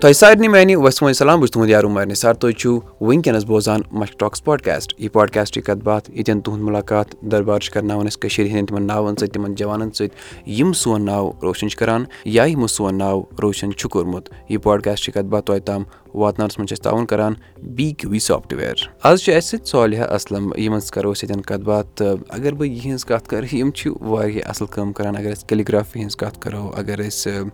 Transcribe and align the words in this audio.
تۄہہِ 0.00 0.14
سارنٕے 0.14 0.48
میانہِ 0.48 0.74
وسمو 0.76 1.12
سلام 1.12 1.40
بہٕ 1.40 1.46
چھُس 1.46 1.52
تُہُنٛد 1.52 1.70
یارو 1.70 1.88
مارنہِ 1.88 2.16
سر 2.16 2.34
تُہۍ 2.34 2.52
چھِو 2.58 2.78
وٕنکیٚنس 3.00 3.44
بوزان 3.44 3.80
مش 3.98 4.10
ٹاکس 4.18 4.44
پاڈکاسٹ 4.44 4.94
یہِ 4.98 5.12
پاڈکاسٹٕچ 5.12 5.64
کتھ 5.66 5.84
باتھ 5.84 6.10
ییٚتٮ۪ن 6.10 6.40
تُہُنٛد 6.40 6.62
مُلاقات 6.62 7.14
دربار 7.30 7.60
چھِ 7.60 7.72
کرناوان 7.72 8.06
أسۍ 8.06 8.20
کٔشیٖر 8.20 8.46
ہِنٛدٮ۪ن 8.46 8.66
تِمن 8.66 8.86
ناوَن 8.86 9.14
سۭتۍ 9.16 9.32
تِمن 9.32 9.54
جوانن 9.54 9.90
سۭتۍ 9.90 10.50
یِم 10.58 10.72
سون 10.82 11.04
ناو 11.06 11.30
روشن 11.42 11.68
چھِ 11.68 11.78
کران 11.78 12.04
یا 12.24 12.44
یِمو 12.44 12.66
سون 12.66 12.98
ناو 12.98 13.22
روشن 13.42 13.72
چھُ 13.72 13.88
کوٚرمُت 13.90 14.28
یہِ 14.48 14.62
پاڈکاسٹٕچ 14.62 15.14
کتھ 15.14 15.26
باتھ 15.30 15.46
توتہِ 15.46 15.64
تام 15.66 15.82
واتناونس 16.14 16.58
منٛز 16.58 16.68
چھِ 16.68 16.76
أسۍ 16.76 16.82
تعاوُن 16.82 17.06
کران 17.06 17.34
بی 17.62 17.90
کیو 17.98 18.10
وی 18.10 18.18
سافٹویر۔ 18.18 18.74
آز 19.02 19.22
چھُ 19.22 19.34
اَسہِ 19.34 19.50
سۭتۍ 19.50 19.64
صالحہ 19.64 20.12
اسلم 20.14 20.50
یِمن 20.58 20.80
سۭتۍ 20.80 20.94
کرو 20.94 21.12
أسۍ 21.12 21.22
ییٚتٮ۪ن 21.22 21.42
کتھ 21.42 21.64
باتھ 21.66 21.86
تہٕ 21.94 22.16
اگر 22.28 22.52
بہٕ 22.54 22.68
یِہٕنٛز 22.68 23.04
کتھ 23.04 23.28
کرٕ 23.28 23.54
یِم 23.54 23.70
چھِ 23.70 23.90
واریاہ 24.00 24.48
اَصٕل 24.48 24.66
کٲم 24.70 24.92
کران۔ 24.92 25.16
اگر 25.16 25.32
أسۍ 25.32 25.46
کیلِگرافی 25.48 26.00
ہِنٛز 26.00 26.16
کتھ 26.16 26.38
کرو 26.40 26.70
اگر 26.76 27.00
أسۍ 27.08 27.48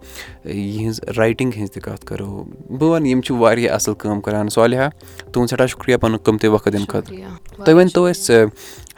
یِہٕنٛز 0.44 1.00
رایٹِنٛگ 1.16 1.50
ہِنٛز 1.56 1.70
تہِ 1.72 1.82
کتھ 1.82 2.06
کرو 2.06 2.44
بہٕ 2.78 2.90
وَنہٕ 2.90 3.08
یِم 3.08 3.20
چھِ 3.20 3.36
واریاہ 3.38 3.74
اَصٕل 3.74 3.94
کٲم 3.94 4.20
کران۔ 4.20 4.48
صالحہ 4.48 4.88
تُہُنٛد 5.32 5.50
سٮ۪ٹھاہ 5.50 5.66
شُکریہ 5.66 5.96
پَنُن 5.96 6.16
قۭمتی 6.16 6.46
وقت 6.46 6.68
دِنہٕ 6.72 6.86
خٲطرٕ۔ 6.88 7.64
تُہۍ 7.64 7.74
ؤنۍ 7.74 7.88
تو 7.94 8.04
اَسہِ 8.04 8.46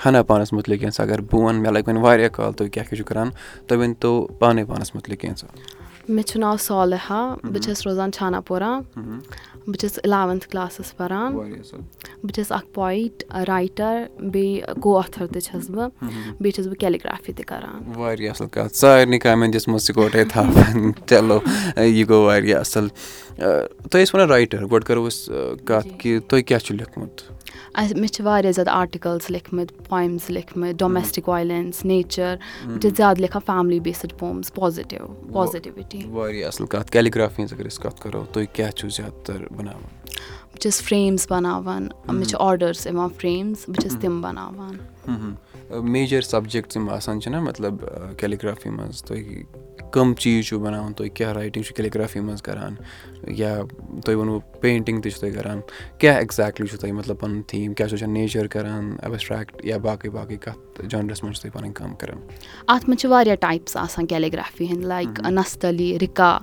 ہنا 0.07 0.23
پانَس 0.23 0.53
مُتعلِق 0.53 0.81
کینٛژھا 0.81 1.05
اگر 1.05 1.21
بہٕ 1.21 1.43
وَنہٕ 1.45 1.61
مےٚ 1.61 1.73
لَگہِ 1.73 1.83
وۄنۍ 1.87 2.03
واریاہ 2.03 2.29
کال 2.29 2.53
تُہۍ 2.53 2.69
کیٛاہ 2.69 2.89
کیٛاہ 2.89 2.97
چھُو 2.97 3.05
کَران؟ 3.05 3.31
تُہۍ 3.67 3.79
ؤنۍ 3.79 3.95
تو 3.99 4.29
پانَے 4.39 4.65
پانَس 4.65 4.95
مُتعلِق 4.95 5.21
کینٛژھا 5.21 5.49
مےٚ 6.09 6.27
چھُ 6.27 6.41
ناو 6.41 6.57
صالحہ 6.57 7.23
بہٕ 7.43 7.63
چھَس 7.65 7.87
روزان 7.87 8.13
چھانا 8.13 8.41
پورہ 8.47 8.71
بہٕ 9.67 9.77
چھَس 9.81 9.99
اِلیوَنتھ 10.05 10.49
کلاسَس 10.49 10.97
پَران 10.97 11.33
بہٕ 11.35 12.33
چھَس 12.35 12.53
اَکھ 12.53 12.67
پویِٹ 12.75 13.25
رایٹَر 13.49 14.05
بیٚیہِ 14.33 14.81
کو 14.83 14.99
آتھَر 14.99 15.27
تہِ 15.33 15.43
چھَس 15.43 15.71
بہٕ 15.71 15.89
بیٚیہِ 16.41 16.55
چھَس 16.55 16.67
بہٕ 16.67 16.81
کیلِگرٛافی 16.81 17.33
تہِ 17.33 17.45
کَران 17.47 17.93
واریاہ 17.97 18.33
اَصٕل 18.33 18.49
کَتھ 18.53 18.77
سارنٕے 18.77 19.19
کامٮ۪ن 19.19 19.53
دِژمٕژ 19.53 19.83
سِکوٹَے 19.83 20.25
تھاوان 20.33 20.93
چلو 21.09 21.39
یہِ 21.77 22.09
گوٚو 22.09 22.25
واریاہ 22.27 22.61
اَصٕل 22.61 22.89
تُہۍ 23.91 24.03
ٲسۍ 24.03 24.15
وَنان 24.15 24.29
رایٹَر 24.29 24.65
گۄڈٕ 24.71 24.87
کَرو 24.87 25.07
أسۍ 25.07 25.65
کَتھ 25.67 25.89
کہِ 25.99 26.19
تُہۍ 26.29 26.43
کیٛاہ 26.47 26.61
چھُو 26.65 26.75
لیوٚکھمُت 26.75 27.23
اَسہِ 27.75 27.99
مےٚ 27.99 28.13
چھِ 28.15 28.25
واریاہ 28.25 28.53
زیادٕ 28.53 28.73
آٹِکَلٕز 28.73 29.31
لیکھمٕتۍ 29.31 29.89
پویمٕز 29.89 30.31
لیکھمٕتۍ 30.31 30.73
ڈومیسٹِک 30.79 31.29
وایلٮ۪نٕس 31.29 31.85
نیچَر 31.85 32.35
بہٕ 32.67 32.81
چھَس 32.81 32.97
زیادٕ 32.97 33.21
لیکھان 33.21 33.43
family 33.47 33.81
based 33.81 34.13
poems 34.19 34.53
positive 34.55 35.07
positivity 35.33 35.90
واریاہ 35.95 36.47
اَصٕل 36.47 36.67
کَتھ۔ 36.67 36.91
کیلِگرٛافی 36.93 37.43
ہِنٛز 37.43 37.53
اگر 37.53 37.67
أسۍ 37.69 37.83
کَتھ 37.83 38.01
کَرو 38.03 38.25
تُہۍ 38.33 38.45
کیٛاہ 38.53 38.71
چھُو 38.71 38.89
زیادٕ 38.89 39.25
تَر 39.25 39.45
بَناوان؟ 39.57 39.91
بہٕ 40.51 40.59
چھَس 40.61 40.83
فرٛیمٕز 40.83 41.27
بَناوان 41.31 41.89
مےٚ 42.09 42.29
چھِ 42.29 42.37
آرڈٲرٕس 42.39 42.87
یِوان 42.87 43.09
فرٛیمٕز 43.19 43.65
بہٕ 43.69 43.81
چھَس 43.83 43.97
تِم 44.01 44.21
بَناوان۔ 44.21 44.77
میجَر 45.83 46.21
سَبجَکٹٕس 46.21 46.77
یِم 46.77 46.89
آسان 46.89 47.21
چھِنہ 47.21 47.41
مطلب 47.41 47.75
کیلِگرٛافی 48.17 48.71
منٛز 48.71 49.03
تُہۍ 49.05 49.43
کٕم 49.93 50.15
چیٖز 50.15 50.47
چھُو 50.47 50.59
بَناوان 50.59 50.93
تُہۍ 50.93 51.09
کیٛاہ 51.15 51.33
رایٹِنٛگ 51.33 51.63
چھُو 51.65 51.75
کیلِگرٛافی 51.75 52.21
منٛز 52.21 52.43
کَران 52.43 52.75
یا 53.27 53.55
تُہۍ 54.05 54.15
ووٚنوُ 54.15 54.39
پینٹِنٛگ 54.61 55.01
تہِ 55.01 55.13
چھُو 55.13 55.21
تُہۍ 55.21 55.35
کَران 55.35 55.61
کیٛاہ 55.99 56.17
ایٚگزیکٹلی 56.17 56.67
چھُو 56.67 56.79
تۄہہِ 56.79 56.93
مطلب 56.95 57.19
پَنُن 57.21 57.43
تھیٖم 57.49 57.75
کیٛاہ 57.75 57.93
وٕچھان 57.93 58.13
نیچَر 58.15 58.47
کَران 58.47 58.97
ایبسٹرٛیکٹ 59.03 59.65
یا 59.65 59.77
باقٕے 59.79 60.11
باقٕے 60.11 60.37
کَتھ 60.37 60.87
جانرَس 60.91 61.23
منٛز 61.23 61.37
چھُو 61.37 61.49
تُہۍ 61.49 61.61
پَنٕنۍ 61.61 61.73
کٲم 61.75 61.95
کَران؟ 61.95 62.19
اَتھ 62.69 62.89
منٛز 62.89 63.01
چھِ 63.01 63.11
واریاہ 63.11 63.37
ٹایپٕس 63.41 63.77
آسان 63.77 64.07
کیلِگرٛافی 64.07 64.67
ہِنٛدۍ 64.71 64.87
لایِک 64.87 65.21
نستعلی 65.31 65.99
رِکا 65.99 66.39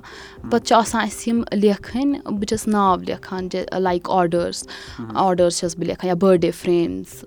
پَتہٕ 0.50 0.64
چھِ 0.66 0.74
آسان 0.76 1.02
اَسہِ 1.02 1.28
یِم 1.28 1.42
لیکھٕنۍ 1.52 2.22
بہٕ 2.24 2.44
چھَس 2.48 2.66
ناو 2.68 2.96
لیکھان 3.06 3.48
لایِک 3.78 4.10
آرڈٲرٕس 4.10 4.66
آرڈٲرٕس 5.14 5.58
چھَس 5.58 5.76
بہٕ 5.76 5.86
لیکھان 5.86 6.08
یا 6.08 6.14
بٔرڈے 6.20 6.50
فرٛیمٕز 6.50 7.24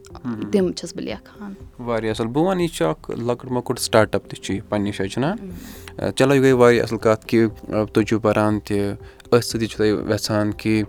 تِم 0.52 0.72
چھَس 0.72 0.96
بہٕ 0.96 1.04
لیکھان. 1.06 1.54
واریاہ 1.80 2.14
اَصٕل 2.14 2.28
بہٕ 2.28 2.46
وَنہٕ 2.46 2.62
یہِ 2.62 2.70
چھُ 2.70 2.86
اَکھ 2.86 3.12
لۄکُٹ 3.12 3.52
مۄکُٹ 3.52 3.80
سٹاٹ 3.80 4.16
اَپ 4.16 4.30
تہِ 4.30 4.40
چھُ 4.44 4.54
یہِ 4.54 4.62
پنٛنہِ 4.70 4.92
جایہِ 4.98 5.12
چھُنہ 5.12 6.11
چلو 6.17 6.36
یہِ 6.36 6.42
گٔے 6.42 6.52
واریاہ 6.62 6.84
اَصٕل 6.84 6.98
کَتھ 7.06 7.26
کہِ 7.28 7.40
تُہۍ 7.94 8.04
چھُو 8.08 8.20
پَران 8.20 8.59
تہِ 8.66 8.78
أتھۍ 9.34 9.48
سۭتی 9.50 9.66
چھُو 9.67 9.78
تُہۍ 9.78 9.92
وٮ۪ژھان 10.09 10.52
کہِ 10.62 10.84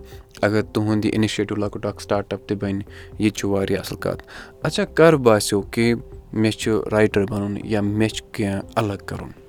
اگر 0.45 0.61
تُہُنٛد 0.73 1.05
یہِ 1.05 1.13
اِنِشیٹِو 1.15 1.55
لۄکُٹ 1.55 1.85
اَکھ 1.85 2.01
سٹاٹ 2.03 2.33
اَپ 2.33 2.47
تہِ 2.47 2.57
بَنہِ 2.61 2.83
یہِ 3.19 3.31
تہِ 3.31 3.37
چھُ 3.37 3.49
واریاہ 3.49 3.79
اَصٕل 3.79 3.97
کَتھ۔ 4.03 4.23
اچھا 4.67 4.85
کَر 4.97 5.13
باسیٚو 5.25 5.61
کہِ 5.61 5.93
مےٚ 6.33 6.57
چھُ 6.59 6.81
رایٹَر 6.91 7.25
بَنُن 7.31 7.57
یا 7.63 7.81
مےٚ 7.81 8.09
چھُ 8.09 8.23
کینٛہہ 8.31 8.61
الگ 8.75 8.99
کَرُن 9.05 9.42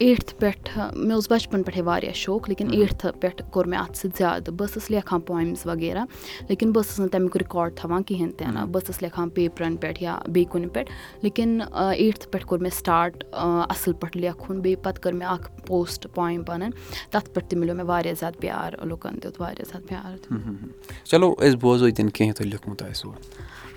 ایٹتھٕ 0.00 0.38
پٮ۪ٹھٕ 0.38 0.96
مےٚ 0.96 1.14
اوس 1.14 1.30
بَچپَن 1.30 1.62
پٮ۪ٹھَے 1.62 1.82
واریاہ 1.82 2.12
شوق 2.16 2.48
لیکِن 2.48 2.68
ایٹتھٕ 2.72 3.20
پٮ۪ٹھ 3.20 3.42
کوٚر 3.50 3.66
مےٚ 3.68 3.80
اَتھ 3.80 3.96
سۭتۍ 3.98 4.18
زیادٕ۔ 4.18 4.52
بہٕ 4.52 4.68
ٲسٕس 4.68 4.90
لیکھان 4.90 5.20
پویمٕز 5.20 5.66
وغیرہ 5.66 6.04
لیکِن 6.48 6.72
بہٕ 6.72 6.82
ٲسٕس 6.84 6.98
نہٕ 7.00 7.08
تَمیُک 7.12 7.36
رِکاڈ 7.36 7.76
تھاوان 7.76 8.02
کِہیٖنۍ 8.02 8.32
تہِ 8.36 8.46
نہٕ۔ 8.46 8.66
بہٕ 8.66 8.82
ٲسٕس 8.82 9.02
لیکھان 9.02 9.28
پیپرَن 9.30 9.76
پٮ۪ٹھ 9.76 10.02
یا 10.02 10.18
بیٚیہِ 10.26 10.50
کُنہِ 10.52 10.72
پٮ۪ٹھ 10.72 10.90
لیکِن 11.22 11.60
ایٹتھٕ 11.72 12.30
پٮ۪ٹھ 12.30 12.46
کوٚر 12.46 12.60
مےٚ 12.62 12.76
سٹاٹ 12.78 13.24
اَصٕل 13.32 13.92
پٲٹھۍ 14.00 14.20
لیکھُن۔ 14.20 14.60
بیٚیہِ 14.60 14.82
پَتہٕ 14.82 15.02
کٔر 15.02 15.12
مےٚ 15.12 15.28
اَکھ 15.32 15.50
پوسٹ 15.66 16.06
پویم 16.14 16.42
پَنٕنۍ 16.44 16.70
تَتھ 17.10 17.30
پٮ۪ٹھ 17.34 17.48
تہِ 17.48 17.58
مِلیو 17.58 17.74
مےٚ 17.74 17.86
واریاہ 17.86 18.14
زیادٕ 18.20 18.40
پیار 18.40 18.84
لُکَن 18.86 19.18
دیُت 19.22 19.40
واریاہ 19.40 19.70
زیادٕ 19.70 19.86
پیار۔ 19.88 21.04
چلو 21.04 21.34
أسۍ 21.38 21.56
بوزو 21.60 21.86
ییٚتٮ۪ن 21.86 22.08
کینٛہہ 22.08 22.34
تۄہہِ 22.34 22.50
لیوٚکھمُت 22.50 22.82
آسِوٕ 22.82 23.14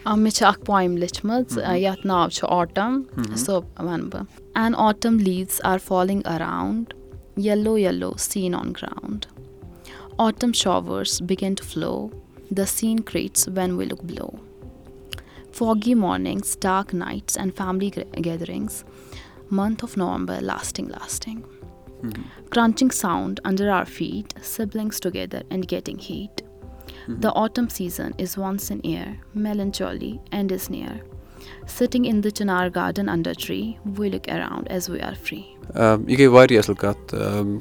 مےٚ 0.05 0.31
چھِ 0.35 0.45
اکھ 0.47 0.59
پویم 0.65 0.97
لیٚچھمٕژ 0.97 1.57
یَتھ 1.77 2.05
ناو 2.07 2.29
چھُ 2.29 2.47
آٹَم 2.49 3.01
سۄ 3.35 3.59
وَنہٕ 3.79 4.09
بہٕ 4.11 4.23
in 4.55 4.75
autumn 4.77 5.19
leaves 5.19 5.59
are 5.63 5.77
falling 5.85 6.21
around 6.25 6.93
yellow 7.45 7.77
yellow 7.77 8.11
scene 8.19 8.55
on 8.55 8.71
ground 8.71 9.25
autumn 10.17 10.51
showers 10.53 11.21
begin 11.29 11.53
to 11.53 11.63
follow 11.69 12.07
the 12.57 12.65
scene 12.67 12.99
creates 12.99 13.47
when 13.47 13.71
will 13.71 13.87
look 13.87 14.03
below 14.05 14.27
foggy 15.57 15.93
mornings 15.93 16.57
dark 16.61 16.93
nights 16.95 17.37
and 17.37 17.51
family 17.57 17.89
gatherings 18.25 18.83
month 19.51 19.83
of 19.83 19.97
November 19.97 20.41
lasting 20.41 20.89
lasting 20.89 21.41
crunching 22.49 22.93
sound 22.93 23.39
under 23.43 23.69
our 23.69 23.83
feet 23.83 24.39
siblings 24.43 25.01
together 25.01 25.41
and 25.49 25.71
getting 25.71 25.99
heat 26.09 26.41
the 27.07 27.27
autumn 27.35 27.67
season 27.67 28.11
is 28.17 28.37
once 28.37 28.71
in 28.71 28.79
year 28.83 29.07
mellow 29.35 29.71
chilly 29.71 30.17
and 30.31 30.51
is 30.51 30.69
near 30.71 30.97
sitting 31.67 32.05
in 32.05 32.23
the 32.23 32.29
chinar 32.29 32.69
garden 32.75 33.09
under 33.09 33.33
tree 33.45 33.71
we 33.97 34.09
look 34.09 34.29
around 34.29 34.71
as 34.71 34.89
we 34.89 35.01
are 35.01 35.13
free 35.23 35.41
یہِ 36.07 36.19
گٔے 36.19 36.27
واریاہ 36.27 36.59
اَصٕل 36.59 36.73
کَتھ 36.73 37.15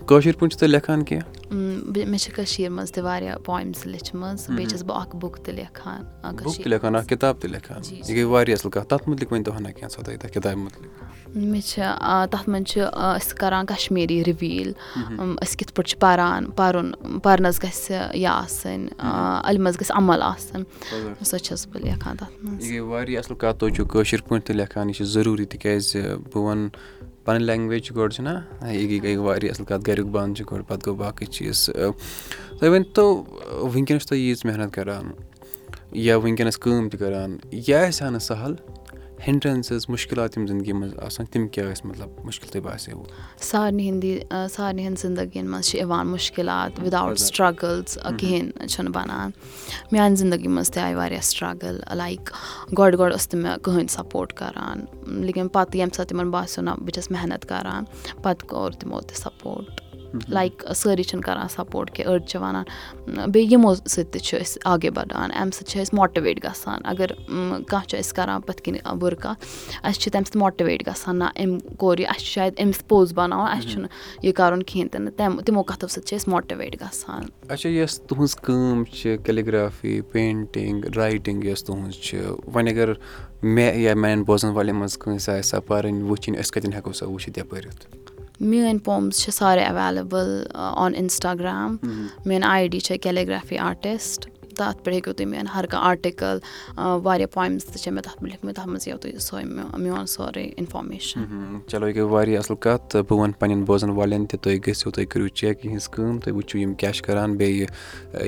کٲشِر 0.07 0.33
پٲٹھۍ 0.39 0.51
چھِو 0.51 0.59
تُہۍ 0.59 0.69
لیکھان 0.69 1.05
کینٛہہ 1.05 2.07
مےٚ 2.09 2.19
چھِ 2.19 2.33
کٔشیٖرِ 2.35 2.73
منٛز 2.73 2.93
تہِ 2.93 3.05
واریاہ 3.05 3.37
پویمٕز 3.45 3.87
لیٚچھمٕژ 3.87 4.49
بیٚیہِ 4.49 4.71
چھَس 4.71 4.83
بہٕ 4.87 5.01
اکھ 5.01 5.17
بُک 5.17 5.39
تہِ 5.45 5.55
لیکھان 5.55 6.03
بُک 6.45 6.57
تہِ 6.57 6.67
لیکھان 6.67 6.97
اکھ 6.97 7.09
کِتاب 7.09 7.41
تہِ 7.41 7.51
لیکھان 7.51 7.81
یہِ 7.91 8.17
گٔے 8.17 8.25
واریاہ 8.25 8.57
اَصٕل 8.59 8.71
کَتھ 8.71 8.89
تَتھ 8.89 9.09
مُتعلِق 9.09 9.33
ؤنۍ 9.33 9.45
تو 9.45 9.57
ہنا 9.57 9.71
کینٛژھا 9.71 10.03
تۄہہِ 10.03 10.19
تَتھ 10.21 10.33
کِتابہِ 10.33 10.59
مُتعلِق 10.59 11.12
مےٚ 11.35 11.61
چھِ 11.67 11.83
تَتھ 12.31 12.49
منٛز 12.49 12.67
چھِ 12.71 12.81
أسۍ 12.93 13.35
کَران 13.41 13.67
کَشمیٖری 13.67 14.23
رِویٖل 14.25 14.73
أسۍ 15.43 15.57
کِتھ 15.59 15.73
پٲٹھۍ 15.75 15.89
چھِ 15.91 15.99
پَران 16.01 16.51
پَرُن 16.57 16.93
پَرنَس 17.23 17.63
گژھِ 17.63 17.91
یہِ 17.91 18.27
آسٕنۍ 18.27 18.89
علمَس 19.49 19.81
گژھِ 19.81 19.93
عمل 19.97 20.23
آسٕنۍ. 20.23 20.65
سۄ 21.25 21.39
چھَس 21.39 21.67
بہٕ 21.69 21.83
لیکھان 21.85 22.17
تَتھ 22.17 22.45
منٛز. 22.45 22.65
یہِ 22.65 22.73
گٔے 22.73 22.81
واریاہ 22.81 23.21
اَصٕل 23.21 23.35
کَتھ 23.35 23.59
تُہۍ 23.59 23.75
چھُو 23.75 23.85
کٲشِر 23.85 24.21
پٲٹھۍ 24.29 24.47
تہِ 24.47 24.57
لیکھان 24.57 24.89
یہِ 24.89 24.97
چھِ 24.97 25.07
ضروٗری 25.15 25.45
تِکیازِ 25.45 25.97
بہٕ 26.33 26.43
وَنہٕ 26.45 26.71
پَنٕنۍ 27.25 27.45
لینٛگویج 27.47 27.83
چھِ 27.87 27.97
گۄڈٕ 27.97 28.13
چھِنہ 28.15 28.35
یہِ 28.73 29.03
گٔے 29.03 29.17
واریاہ 29.17 29.51
اَصٕل 29.51 29.65
کَتھ 29.65 29.89
گَریُک 29.89 30.07
بنٛد 30.07 30.37
چھِ 30.37 30.45
گۄڈٕ 30.51 30.69
پَتہٕ 30.69 30.87
گوٚو 30.87 30.97
باقٕے 30.97 31.27
چیٖز. 31.27 31.71
تُہۍ 32.59 32.71
ؤنۍتو 32.71 33.25
وٕنکیٚنَس 33.73 34.03
چھُ 34.03 34.09
تُہۍ 34.09 34.19
ییٖژ 34.19 34.45
محنت 34.45 34.73
کَران 34.75 35.11
یا 35.93 36.17
وٕنکیٚنَس 36.17 36.59
کٲم 36.59 36.89
تہِ 36.89 36.99
کَران 37.01 37.37
یہِ 37.53 37.75
آسہِ 37.75 38.05
ہا 38.05 38.11
نہٕ 38.11 38.21
سَہل 38.21 38.55
ہِنٛڈرَنسٕز 39.27 39.85
مُشکِلات 39.89 40.37
یِم 40.37 40.47
زِندگی 40.47 40.73
منٛز 40.73 40.95
آسان 41.07 41.27
تِم 41.33 41.47
کیٛاہ 41.49 41.73
ٲسۍ 41.73 41.87
مطلب 41.89 42.25
مُشکِل 42.25 42.49
تۄہہِ 42.53 42.63
باسیو 42.65 43.03
سارنٕے 43.49 43.83
ہِنٛدی 43.89 44.19
سارنٕے 44.51 44.83
ہٕنٛدۍ 44.87 45.03
زِندگی 45.03 45.43
منٛز 45.43 45.67
چھِ 45.67 45.79
یِوان 45.79 46.07
مُشکِلات 46.07 46.81
وِدآوُٹ 46.85 47.19
سٹرٛگٕلز 47.19 47.99
کِہیٖنۍ 48.19 48.67
چھُنہٕ 48.69 48.93
بَنان 48.95 49.31
میٛانہِ 49.93 50.17
زِندگی 50.19 50.49
منٛز 50.49 50.71
تہِ 50.71 50.83
آیہِ 50.83 50.97
واریاہ 50.97 51.21
سٹرٛگٕل 51.31 51.81
لایِک 51.97 52.31
گۄڈٕ 52.79 52.99
گۄڈٕ 52.99 53.15
ٲس 53.17 53.29
نہٕ 53.35 53.43
مےٚ 53.43 53.59
کٕہٕنۍ 53.63 53.93
سَپوٹ 53.97 54.33
کَران 54.33 54.85
لیکِن 55.27 55.49
پَتہٕ 55.49 55.77
ییٚمہِ 55.77 55.95
ساتہٕ 55.97 56.09
تِمَن 56.09 56.31
باسیٚو 56.31 56.65
نہ 56.65 56.71
بہٕ 56.71 56.95
چھَس 56.95 57.11
محنت 57.11 57.49
کَران 57.49 57.85
پَتہٕ 58.23 58.49
کوٚر 58.49 58.71
تِمو 58.81 59.01
تہِ 59.01 59.17
سَپوٹ 59.17 59.81
لایِک 60.29 60.65
سٲری 60.77 61.03
چھِنہٕ 61.03 61.23
کَران 61.27 61.49
سَپوٹ 61.49 61.91
کینٛہہ 61.91 62.13
أڑۍ 62.13 62.27
چھِ 62.27 62.41
وَنان 62.41 63.31
بیٚیہِ 63.33 63.53
یِمو 63.53 63.75
سۭتۍ 63.75 64.11
تہِ 64.13 64.21
چھِ 64.21 64.41
أسۍ 64.41 64.59
آگے 64.73 64.91
بَڑان 64.91 65.31
اَمہِ 65.35 65.55
سۭتۍ 65.55 65.69
چھِ 65.71 65.81
أسۍ 65.83 65.95
ماٹِویٹ 65.99 66.45
گژھان 66.45 66.81
اگر 66.93 67.13
کانٛہہ 67.69 67.89
چھُ 67.89 67.99
اَسہِ 67.99 68.15
کَران 68.17 68.41
پٔتھۍ 68.41 68.63
کِنۍ 68.65 68.95
بُرٕ 69.01 69.17
کَتھ 69.23 69.45
اَسہِ 69.83 70.01
چھِ 70.01 70.13
تَمہِ 70.13 70.27
سۭتۍ 70.27 70.41
ماٹِویٹ 70.41 70.87
گژھان 70.89 71.19
نہ 71.19 71.25
أمۍ 71.25 71.77
کوٚر 71.79 71.99
یہِ 71.99 72.07
اَسہِ 72.09 72.25
چھُ 72.25 72.33
شاید 72.35 72.61
أمِس 72.63 72.87
پوٚز 72.89 73.13
بَناوُن 73.15 73.49
اَسہِ 73.57 73.71
چھُنہٕ 73.71 73.89
یہِ 74.23 74.33
کَرُن 74.35 74.63
کِہیٖنۍ 74.63 74.91
تہِ 74.93 75.01
نہٕ 75.01 75.17
تَمہِ 75.19 75.45
تِمو 75.47 75.63
کَتھو 75.63 75.87
سۭتۍ 75.89 76.07
چھِ 76.07 76.17
أسۍ 76.17 76.31
ماٹِویٹ 76.33 76.81
گژھان 76.83 77.23
اچھا 77.49 77.69
یۄس 77.69 78.01
تُہٕنٛز 78.01 78.37
کٲم 78.37 78.85
چھِ 78.95 79.17
کیلِگرٛافی 79.25 80.01
پینٹِنٛگ 80.13 80.97
رایٹِنٛگ 80.97 81.45
یۄس 81.45 81.65
تُہٕنٛز 81.65 81.95
چھِ 82.05 82.19
وۄنۍ 82.55 82.71
اگر 82.73 82.93
مےٚ 83.43 83.77
یا 83.77 83.95
میانٮ۪ن 83.95 84.23
بوزَن 84.27 84.51
والٮ۪ن 84.51 84.77
منٛز 84.77 84.99
کٲنٛسہِ 84.99 85.39
آسہِ 85.39 85.51
سۄ 85.51 85.61
پَرٕنۍ 85.67 86.03
وٕچھِنۍ 86.09 86.39
أسۍ 86.41 86.53
کَتٮ۪ن 86.53 86.73
ہٮ۪کو 86.73 86.93
سۄ 86.93 87.07
وٕچھِتھ 87.09 87.39
یا 87.39 87.45
پٔرِتھ 87.49 87.87
میٲنۍ 88.43 88.79
پومٕز 88.85 89.19
چھِ 89.21 89.33
سارے 89.33 89.61
ایویلیبٕل 89.65 90.43
آن 90.55 90.95
اِنسٹاگرٛام 90.97 91.77
میٲنۍ 92.25 92.47
آی 92.51 92.69
ڈی 92.69 92.81
چھےٚ 92.81 92.99
کیلِگرٛافی 93.03 93.59
آرٹِسٹ 93.59 94.29
تَتھ 94.57 94.83
پٮ۪ٹھ 94.85 94.95
ہیٚکِو 94.95 95.13
تُہۍ 95.13 95.27
میٲنۍ 95.27 95.49
ہر 95.55 95.67
کانٛہہ 95.71 95.89
آرٹِکَل 95.89 96.39
واریاہ 97.05 97.35
پویمٕز 97.35 97.65
تہِ 97.65 97.79
چھےٚ 97.83 97.95
مےٚ 97.95 98.03
تَتھ 98.05 98.17
پٮ۪ٹھ 98.21 98.31
لیکھمٕتۍ 98.31 98.55
تَتھ 98.55 98.69
منٛز 98.69 98.87
یِیو 98.89 98.97
تۄہہِ 99.03 99.21
سۄے 99.21 99.45
میون 99.83 100.07
سورُے 100.07 100.45
اِنفارمیشَن 100.57 101.25
چلو 101.71 101.89
یہِ 101.89 101.97
گٔے 101.97 102.03
واریاہ 102.13 102.39
اَصٕل 102.39 102.57
کَتھ 102.61 102.89
تہٕ 102.91 103.03
بہٕ 103.09 103.19
وَنہٕ 103.19 103.39
پنٛنٮ۪ن 103.39 103.65
بوزَن 103.65 103.91
والٮ۪ن 103.91 104.27
تہِ 104.27 104.41
تُہۍ 104.43 104.59
گٔژھِو 104.67 104.91
تُہۍ 104.91 105.07
کٔرِو 105.11 105.29
چیک 105.29 105.65
یِہٕنٛز 105.65 105.89
کٲم 105.89 106.19
تُہۍ 106.19 106.35
وٕچھِو 106.37 106.59
یِم 106.59 106.75
کیاہ 106.75 106.93
چھِ 106.93 107.03
کَران 107.07 107.37
بیٚیہِ 107.37 107.67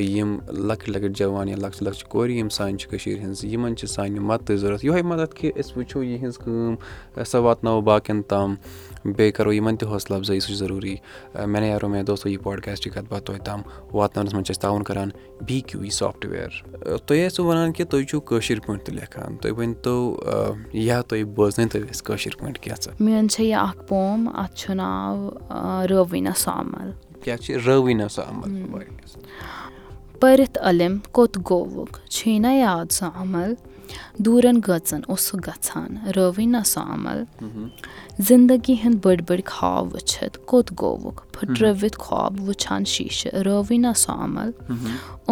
یِم 0.00 0.38
لۄکٕٹۍ 0.68 0.90
لۄکٕٹۍ 0.92 1.12
جوان 1.18 1.48
یا 1.48 1.56
لۄکچہِ 1.56 1.82
لۄکچہِ 1.86 2.08
کورِ 2.08 2.30
یِم 2.30 2.48
سانہِ 2.48 2.78
چھِ 2.78 2.90
کٔشیٖرِ 2.90 3.20
ہِنٛز 3.24 3.44
یِمَن 3.44 3.76
چھِ 3.76 3.88
سانہِ 3.88 4.18
مَدتٕچ 4.18 4.58
ضوٚرَتھ 4.60 4.84
یِہوٚے 4.84 5.02
مَدَد 5.02 5.34
کہِ 5.34 5.50
أسۍ 5.60 5.72
وٕچھو 5.76 6.02
یِہٕنٛز 6.02 6.38
کٲم 6.38 6.74
سۄ 7.30 7.38
واتناوو 7.42 7.80
باقٕیَن 7.80 8.22
تام 8.28 8.54
بیٚیہِ 9.04 9.32
کَرو 9.32 9.52
یِمَن 9.52 9.76
تہِ 9.76 9.88
حوصلہٕ 9.88 10.18
اَفضٲیی 10.18 10.40
سُہ 10.40 10.48
چھِ 10.48 10.56
ضروٗری۔ 10.56 10.96
مےٚ 11.34 11.60
نے 11.60 11.68
یارو 11.68 11.88
مےٚ 11.88 12.02
دوستو 12.06 12.28
یہِ 12.28 12.42
پاڈکاسٹٕچ 12.42 12.94
کَتھ 12.94 13.04
باتھ 13.08 13.24
توتہِ 13.24 13.42
تام 13.44 13.60
واتناونَس 13.92 14.34
منٛز 14.34 14.46
چھِ 14.46 14.54
أسۍ 14.54 14.60
تعاوُن 14.62 14.82
کَران 14.82 15.10
بی 15.46 15.60
کیوٗ 15.60 15.82
وی 15.82 15.90
سافٹوِیَر 15.90 16.50
تُہۍ 17.06 17.26
ٲسِو 17.26 17.44
وَنان 17.44 17.72
کہِ 17.72 17.86
تُہۍ 17.86 18.04
چھُو 18.08 18.20
کٲشِر 18.20 18.60
پٲٹھۍ 18.66 18.84
تہِ 18.84 18.94
لیکھان۔ 18.94 19.36
تُہۍ 19.36 19.52
ؤنۍتو 19.58 20.16
یا 20.72 21.00
تُہۍ 21.00 21.24
بوزنٲیتو 21.36 21.78
أسۍ 21.78 22.02
کٲشِر 22.04 22.36
پٲٹھۍ 22.38 22.62
کینٛژھا 22.62 22.92
میٲنۍ 23.00 23.28
چھےٚ 23.28 23.48
یہِ 23.48 23.54
اَکھ 23.54 23.88
پوم 23.88 24.28
اَتھ 24.34 24.54
چھُ 24.56 24.74
ناو 24.74 25.30
رٲویٖنا 25.90 26.32
سامَل۔ 26.36 26.90
کیٛاہ 27.24 27.36
چھِ 27.36 27.56
رٲویٖنا 27.66 28.08
سا 28.08 28.22
عمل 28.22 28.74
پٔرِتھ 30.20 30.58
علِم 30.58 30.98
کوٚت 31.12 31.38
گوٚوُکھ 31.50 31.98
چھُے 32.10 32.38
نہ 32.38 32.52
یاد 32.54 32.92
سُہ 32.92 33.06
دوٗرَن 34.24 34.60
گٔژَن 34.68 35.00
اوسُکھ 35.08 35.48
گژھان 35.48 35.90
رٲویٖنا 36.16 36.62
سُہ 36.72 36.80
عمل 36.94 37.18
زِندگی 38.28 38.74
ہٕنٛدۍ 38.82 39.00
بٔڑۍ 39.02 39.22
بٔڑۍ 39.28 39.42
خاب 39.46 39.84
وٕچھِتھ 39.94 40.38
کوٚت 40.48 40.68
گوٚوُکھ 40.80 41.22
پھٕٹرٲوِتھ 41.34 41.98
خواب 41.98 42.40
وٕچھان 42.48 42.84
شیٖشہٕ 42.84 43.42
رٲویٖنا 43.46 43.92
سُہ 44.02 44.12
عمل 44.24 44.50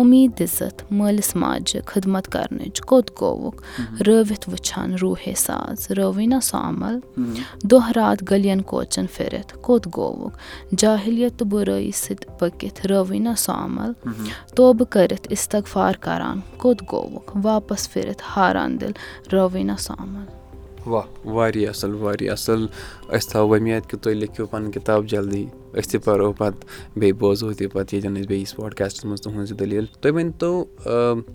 اُمید 0.01 0.31
دِژٕتھ 0.39 0.83
مٲلِس 0.99 1.35
ماجہِ 1.37 1.81
خدمت 1.87 2.29
کَرنٕچ 2.33 2.81
کوٚت 2.89 3.11
گوٚوُکھ 3.21 3.63
رٲوِتھ 4.07 4.49
وٕچھان 4.49 4.95
روٗحے 5.03 5.35
ساز 5.47 5.91
رٲویٖنا 5.99 6.41
سُہ 6.49 6.59
عمل 6.69 6.99
دۄہ 7.71 7.93
راتھ 7.97 8.25
گٔلین 8.31 8.61
کوچَن 8.73 9.07
پھِرِتھ 9.15 9.57
کوٚت 9.67 9.87
گوٚوُکھ 9.97 10.37
جاہِلیت 10.81 11.39
تہٕ 11.39 11.49
بُرٲیی 11.51 11.91
سۭتۍ 12.05 12.39
پٔکِتھ 12.39 12.87
رٲویٖنا 12.87 13.35
سُہ 13.45 13.53
عمل 13.65 13.93
توبہٕ 14.57 14.91
کٔرِتھ 14.93 15.27
اِستغفار 15.31 15.95
کَران 16.05 16.41
کوٚت 16.61 16.83
گوٚوُکھ 16.93 17.37
واپَس 17.43 17.91
پھِرِتھ 17.93 18.23
ہاران 18.37 18.81
دِل 18.81 18.93
رٲویٖنا 19.33 19.77
سُہ 19.85 19.95
عمل 19.99 20.42
واہ 20.87 21.07
واریاہ 21.25 21.71
اَصٕل 21.71 21.95
واریاہ 21.95 22.33
اَصٕل. 22.33 22.67
أسۍ 23.17 23.29
تھاوو 23.31 23.49
وۄمید 23.49 23.87
کہِ 23.89 24.01
تُہۍ 24.03 24.15
لیکھِو 24.15 24.47
پَنٕنۍ 24.47 24.73
کِتاب 24.73 25.07
جلدی. 25.13 25.47
أسۍ 25.79 25.91
تہِ 25.91 26.05
پَرو 26.05 26.33
پَتہٕ 26.33 26.97
بیٚیہِ 26.97 27.17
بوزو 27.19 27.53
تہِ 27.53 27.67
پَتہٕ 27.73 27.95
ییٚتٮ۪ن 27.95 28.17
أسۍ 28.17 28.29
بیٚیِس 28.29 28.57
پاڈکاسٹَس 28.57 29.05
منٛز 29.05 29.21
تُہٕنٛز 29.23 29.51
یہِ 29.51 29.59
دٔلیٖل. 29.59 29.87
تُہۍ 30.01 30.13
ؤنۍتو 30.13 30.65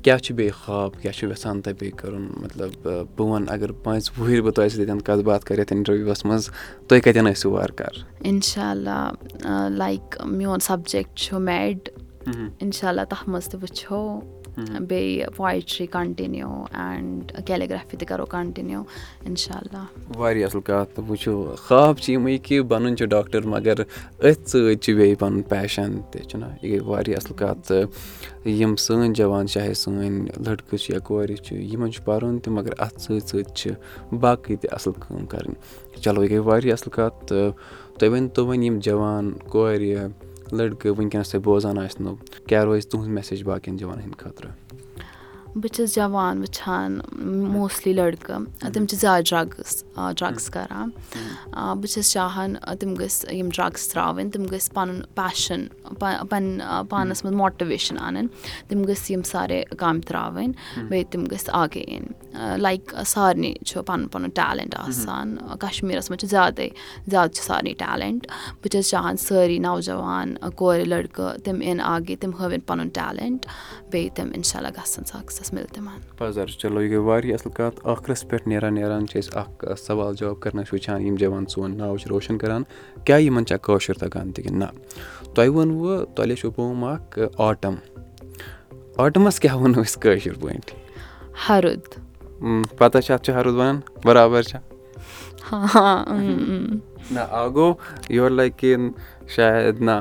کیٛاہ 0.04 0.18
چھُ 0.18 0.36
بیٚیہِ 0.36 0.54
خاب 0.54 0.92
کیٛاہ 1.02 1.18
چھُ 1.18 1.30
یَژھان 1.30 1.62
تۄہہِ 1.62 1.78
بیٚیہِ 1.80 1.98
کَرُن؟ 1.98 2.28
مطلب 2.44 2.70
بہٕ 2.84 3.28
وَنہٕ 3.28 3.54
اگر 3.54 3.72
پانٛژِ 3.72 4.10
وُہٕرۍ 4.18 4.42
بہٕ 4.44 4.54
تۄہہِ 4.54 4.70
سۭتۍ 4.72 4.80
ییٚتٮ۪ن 4.80 5.02
کَتھ 5.02 5.24
باتھ 5.26 5.46
کَرٕ 5.46 5.60
یَتھ 5.60 5.74
اِنٹَروِوَس 5.74 6.26
منٛز 6.26 6.50
تُہۍ 6.88 7.02
کَتٮ۪ن 7.02 7.32
ٲسِو 7.32 7.52
وارٕکار 7.52 8.04
اِنشاء 8.30 8.72
اللہ 8.72 9.12
لایک 9.78 10.18
میون 10.26 10.60
سَبجَکٹ 10.60 11.18
چھُ 11.18 11.40
میڈ. 11.40 11.90
اِنشاء 12.60 12.90
اللہ 12.90 13.02
تَتھ 13.10 13.30
منٛز 13.30 13.46
تہِ 13.46 13.62
وٕچھو 13.62 14.20
بیٚیہِ 14.58 15.26
پویٹرٛی 15.36 15.86
کَنٹِنیوٗ 15.88 16.66
اینٛڈ 16.74 17.32
کیلیٖگرٛافی 17.46 17.98
تہِ 17.98 18.08
کَرو 18.08 18.26
کَنٹِنیوٗ 18.26 18.84
اِنشاء 19.26 19.58
اللہ 19.58 20.18
واریاہ 20.18 20.48
اَصٕل 20.48 20.62
کَتھ 20.62 20.96
تہٕ 20.96 21.06
وٕچھو 21.10 21.56
خاب 21.58 22.00
چھِ 22.00 22.14
یِمٕے 22.14 22.38
کہِ 22.46 22.60
بَنُن 22.70 22.98
چھُ 22.98 23.06
ڈاکٹر 23.16 23.46
مگر 23.54 23.82
أتھۍ 23.82 24.46
سۭتۍ 24.46 24.76
چھِ 24.82 24.96
بیٚیہِ 24.96 25.18
پَنُن 25.20 25.42
پیشَن 25.50 26.00
تہِ 26.12 26.24
چھُنہ 26.30 26.46
یہِ 26.62 26.72
گٔے 26.72 26.80
واریاہ 26.88 27.18
اَصٕل 27.18 27.34
کَتھ 27.40 27.68
تہٕ 27.68 28.50
یِم 28.60 28.76
سٲنۍ 28.76 29.14
جوان 29.18 29.48
چاہے 29.48 29.74
سٲنۍ 29.74 30.10
لٔڑکہٕ 30.46 30.78
چھِ 30.82 30.94
یا 30.94 31.00
کورِ 31.08 31.36
چھِ 31.46 31.56
یِمَن 31.72 31.92
چھُ 31.92 32.04
پَرُن 32.06 32.40
تہِ 32.40 32.54
مگر 32.54 32.74
اَتھ 32.80 33.02
سۭتۍ 33.02 33.28
سۭتۍ 33.30 33.54
چھِ 33.56 33.72
باقٕے 34.22 34.56
تہِ 34.62 34.68
اَصٕل 34.76 34.94
کٲم 35.02 35.26
کَرٕنۍ 35.26 36.02
چلو 36.04 36.24
یہِ 36.24 36.32
گٔے 36.32 36.40
واریاہ 36.50 36.74
اَصٕل 36.74 36.92
کَتھ 36.98 37.26
تہٕ 37.28 37.52
تُہۍ 37.98 38.10
ؤنۍتو 38.12 38.46
وۄنۍ 38.48 38.64
یِم 38.64 38.80
جوان 38.86 39.32
کورِ 39.52 39.96
لٔڑکہٕ 40.52 40.92
وٕنکٮ۪نَس 40.98 41.30
تۄہہِ 41.32 41.44
بوزان 41.44 41.78
آسنو 41.80 42.16
کیٛاہ 42.48 42.64
روزِ 42.64 42.88
تُہُنٛد 42.90 43.14
میسیج 43.14 43.44
باقٕیَن 43.44 43.78
جوانَن 43.78 44.02
ہِنٛدِ 44.02 44.18
خٲطرٕ 44.18 44.67
بہٕ 45.62 45.74
چھَس 45.76 45.96
جوان 45.96 46.40
وٕچھان 46.42 47.00
موسٹلی 47.54 47.94
لٔڑکہٕ 47.94 48.72
تِم 48.74 48.86
چھِ 48.90 48.98
زیادٕ 49.02 49.24
ڈرٛگٕس 49.30 49.84
ڈرٛگٕس 50.18 50.50
کَران۔ 50.54 50.90
بہٕ 51.52 51.90
چھَس 51.94 52.12
چاہان 52.12 52.54
تِم 52.80 52.94
گٔژھۍ 53.00 53.34
یِم 53.34 53.50
ڈرٛگٕس 53.56 53.88
ترٛاوٕنۍ 53.92 54.32
تِم 54.34 54.44
گٔژھۍ 54.52 54.74
پَنُن 54.74 55.02
پیشَن 55.16 55.62
پَنٕنۍ 56.00 56.86
پانَس 56.90 57.24
منٛز 57.26 57.36
ماٹِویشَن 57.42 57.98
اَنٕنۍ۔ 57.98 58.28
تِم 58.68 58.84
گٔژھۍ 58.88 59.12
یِم 59.12 59.22
سارے 59.32 59.64
کامہِ 59.80 60.04
ترٛاوٕنۍ 60.08 60.52
بیٚیہِ 60.90 61.06
تِم 61.12 61.24
گٔژھۍ 61.32 61.50
آگے 61.62 61.84
یِنۍ 61.88 62.58
لایک 62.66 62.96
سارنٕے 63.14 63.54
چھُ 63.68 63.84
پَنُن 63.88 64.08
پَنُن 64.14 64.30
ٹیلٮ۪نٛٹ 64.30 64.76
آسان۔ 64.88 65.38
کَشمیٖرَس 65.60 66.10
منٛز 66.10 66.20
چھِ 66.22 66.30
زیادَے 66.30 66.68
زیادٕ 67.12 67.34
چھِ 67.36 67.44
سارنٕے 67.48 67.74
ٹیلٮ۪نٛٹ 67.82 68.28
بہٕ 68.62 68.70
چھَس 68.72 68.90
چاہان 68.90 69.18
سٲری 69.26 69.58
نوجوان 69.68 70.36
کورِ 70.56 70.86
لٔڑکہٕ 70.92 71.38
تِم 71.44 71.62
یِن 71.62 71.82
آگے 71.82 72.16
تِم 72.22 72.32
ہٲوِنۍ 72.40 72.66
پَنُن 72.68 72.88
ٹیلٮ۪نٛٹ 72.98 73.46
بیٚیہِ 73.92 74.12
تِم 74.16 74.28
اِنشاء 74.36 74.60
اللہ 74.60 74.72
گژھن 74.78 75.04
سَکسَس 75.14 75.47
مِلہِ 75.54 75.74
تِمَن 75.74 76.00
پَزَر 76.18 76.48
چلو 76.62 76.82
یہِ 76.82 76.90
گٔے 76.92 76.98
واریاہ 77.08 77.34
اَصٕل 77.34 77.52
کَتھ 77.58 77.80
ٲخرَس 77.88 78.28
پٮ۪ٹھ 78.28 78.48
نیران 78.48 78.74
نیران 78.76 79.08
چھِ 79.08 79.20
أسۍ 79.20 79.38
اَکھ 79.42 79.66
سوال 79.80 80.16
جواب 80.20 80.40
کَرنَس 80.40 80.74
وٕچھان 80.74 81.02
یِم 81.02 81.16
جوان 81.20 81.46
سون 81.54 81.78
ناو 81.78 81.98
چھِ 81.98 82.08
روشَن 82.10 82.38
کَران 82.38 82.64
کیٛاہ 83.06 83.22
یِمَن 83.22 83.46
چھا 83.46 83.58
کٲشُر 83.66 83.98
تَگان 84.00 84.32
تہِ 84.32 84.44
کِنہٕ 84.44 84.60
نہ 84.60 84.68
تۄہہِ 85.34 85.50
ووٚنوُ 85.50 86.06
تۄہہِ 86.16 86.28
لیٚچھو 86.28 86.52
پوم 86.56 86.84
اَکھ 86.84 87.20
آٹَم 87.48 87.76
آٹَمَس 89.04 89.40
کیٛاہ 89.40 89.58
وَنو 89.62 89.82
أسۍ 89.82 90.00
کٲشِر 90.02 90.34
پٲٹھۍ 90.42 90.76
ہَرُد 91.50 91.86
پَتہ 92.78 92.98
چھِ 93.06 93.14
اَتھ 93.14 93.24
چھِ 93.26 93.36
ہَرُد 93.36 93.56
وَنان 93.56 93.80
بَرابَر 94.06 94.42
چھا 94.42 94.60
نہ 97.12 97.20
آ 97.20 97.48
گوٚو 97.48 97.74
یورٕ 98.10 98.32
لَگہِ 98.32 98.58
کِن 98.60 98.90
شاید 99.36 99.82
نہ 99.82 100.00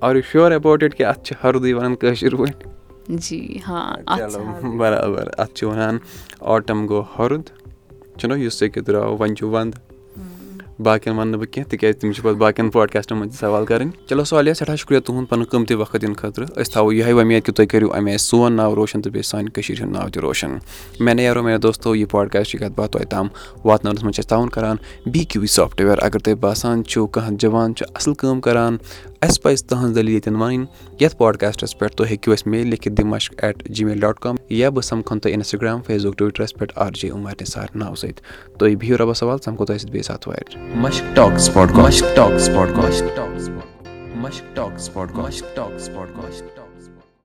are 0.00 0.14
you 0.14 0.22
sure 0.32 0.50
about 0.50 0.82
it 0.82 0.94
کہِ 0.96 1.06
اَتھ 1.06 1.22
چھِ 1.24 1.34
ہَردٕے 1.44 1.72
وَنان 1.74 1.94
کٲشِر 2.00 2.34
پٲٹھۍ 2.36 2.75
چلو 4.16 4.76
بَرابَر 4.78 5.28
اَتھ 5.38 5.54
چھِ 5.54 5.66
وَنان 5.68 5.98
آٹَم 6.40 6.86
گوٚو 6.88 7.04
ہَرُد 7.18 7.50
چھُنہ 8.18 8.34
یُس 8.38 8.58
ژےٚ 8.58 8.70
کہِ 8.72 8.86
درٛاو 8.86 9.16
وۄنۍ 9.16 9.34
چھُ 9.38 9.46
وَندٕ 9.52 9.78
باقٕیَن 10.82 11.18
وَنہٕ 11.18 11.30
نہٕ 11.30 11.40
بہٕ 11.40 11.52
کینٛہہ 11.52 11.70
تِکیازِ 11.70 11.96
تِم 12.00 12.12
چھِ 12.12 12.22
پَتہٕ 12.22 12.38
باقٕیَن 12.38 12.70
پاڈکاسٹَن 12.70 13.16
منٛز 13.18 13.32
تہِ 13.32 13.40
سوال 13.40 13.64
کَرٕنۍ 13.66 13.90
چلو 14.08 14.24
سوالیہ 14.24 14.52
سٮ۪ٹھاہ 14.54 14.76
شُکریہ 14.76 14.98
تُہُنٛد 15.00 15.28
پَنُن 15.28 15.44
قۭمتی 15.50 15.74
وقت 15.74 15.96
دِنہٕ 16.02 16.16
خٲطرٕ 16.20 16.46
أسۍ 16.60 16.72
تھاوو 16.72 16.92
یِہوٚے 16.92 17.12
وۄمید 17.12 17.44
کہِ 17.44 17.54
تُہۍ 17.54 17.66
کٔرِو 17.70 17.92
اَمہِ 17.92 18.10
آیہِ 18.10 18.20
سون 18.20 18.52
ناو 18.56 18.74
روشَن 18.76 19.02
تہٕ 19.02 19.12
بیٚیہِ 19.12 19.24
سانہِ 19.30 19.52
کٔشیٖرِ 19.54 19.82
ہُنٛد 19.82 19.92
ناو 19.96 20.08
تہِ 20.08 20.22
روشَن 20.22 20.58
مےٚ 21.00 21.14
نے 21.14 21.22
یارو 21.22 21.42
مےٚ 21.42 21.58
دوستو 21.62 21.94
یہِ 21.94 22.08
پاڈکاسٹٕچ 22.10 22.60
کَتھ 22.60 22.72
باتھ 22.76 22.92
توتہِ 22.92 23.08
تام 23.10 23.26
واتناونَس 23.64 24.02
منٛز 24.02 24.14
چھِ 24.14 24.20
أسۍ 24.20 24.28
تعاوُن 24.28 24.48
کَران 24.48 24.76
بی 25.12 25.24
کیوٗ 25.24 25.40
وی 25.42 25.46
سافٹوِیَر 25.46 25.98
اگر 26.02 26.18
تۄہہِ 26.18 26.38
باسان 26.40 26.84
چھُو 26.84 27.06
کانٛہہ 27.06 27.36
جوان 27.40 27.74
چھُ 27.74 27.84
اَصٕل 27.94 28.14
کٲم 28.14 28.40
کَران 28.40 28.76
اَسہِ 29.20 29.42
پَزِ 29.42 29.64
تٕہٕنٛز 29.64 29.94
دٔلیٖل 29.94 30.08
ییٚتٮ۪ن 30.08 30.36
وَنٕنۍ۔ 30.36 30.66
یَتھ 31.00 31.16
پاڈکاسٹَس 31.16 31.78
پٮ۪ٹھ 31.78 31.96
تُہۍ 31.96 32.06
ہیٚکِو 32.10 32.32
اَسہِ 32.32 32.50
میل 32.50 32.66
لیکھِتھ 32.66 32.94
دِ 32.94 33.04
مَشق 33.04 33.34
at 33.42 33.64
G 33.64 33.84
mail 33.84 34.00
dot 34.00 34.20
com 34.20 34.36
یا 34.48 34.70
بہٕ 34.70 34.82
سَمکھَن 34.82 35.18
تۄہہِ 35.18 35.34
اِنَسٹاگرٛام 35.34 35.82
فیس 35.82 36.06
بُک 36.06 36.18
ٹُوِٹرَس 36.18 36.54
پٮ۪ٹھ 36.54 36.72
آر 36.76 36.90
جے 36.90 37.08
عُمر 37.10 37.32
نِثار 37.40 37.66
ناو 37.74 37.94
سۭتۍ۔ 37.94 38.56
تُہۍ 38.58 38.76
بِہِو 38.76 38.96
رۄبَس 38.98 39.18
سوال 39.18 39.38
سَمکھو 39.38 39.64
تۄہہِ 39.64 39.80
سۭتۍ 39.80 39.92
بیٚیہِ 39.92 40.04
ساتہٕ 40.04 40.32
وارِ۔ 40.32 40.76
مشک 40.76 41.16
ٹاک 41.16 41.32
مشک 45.12 46.65